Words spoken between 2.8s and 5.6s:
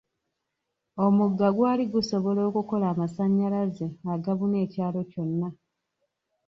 amasanyalaze agabuna ekyalo kyonna.